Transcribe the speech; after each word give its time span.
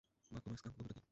বাক, 0.33 0.41
তোমার 0.45 0.57
স্কাঙ্ক 0.59 0.75
বন্ধুটা 0.77 0.93
কে? 0.95 0.99